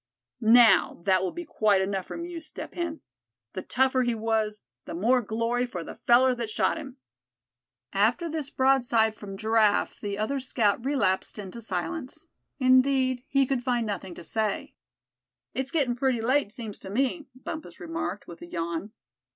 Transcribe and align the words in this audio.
Now, 0.39 1.03
that 1.03 1.21
will 1.21 1.31
be 1.31 1.45
quite 1.45 1.79
enough 1.79 2.07
from 2.07 2.25
you, 2.25 2.41
Step 2.41 2.73
Hen. 2.73 3.01
The 3.53 3.61
tougher 3.61 4.01
he 4.01 4.15
was, 4.15 4.63
the 4.85 4.95
more 4.95 5.21
glory 5.21 5.67
for 5.67 5.83
the 5.83 5.93
feller 5.93 6.33
that 6.33 6.49
shot 6.49 6.77
him." 6.79 6.97
After 7.93 8.27
this 8.27 8.49
broadside 8.49 9.13
from 9.15 9.37
Giraffe 9.37 9.99
the 9.99 10.17
other 10.17 10.39
scout 10.39 10.83
relapsed 10.83 11.37
into 11.37 11.61
silence; 11.61 12.29
indeed, 12.57 13.23
he 13.27 13.45
could 13.45 13.61
find 13.61 13.85
nothing 13.85 14.15
to 14.15 14.23
say. 14.23 14.73
"It's 15.53 15.69
gettin' 15.69 15.95
pretty 15.95 16.19
late, 16.19 16.51
seems 16.51 16.79
to 16.79 16.89
me," 16.89 17.27
Bumpus 17.35 17.79
remarked, 17.79 18.27
with 18.27 18.41
a 18.41 18.47
yawn. 18.47 18.93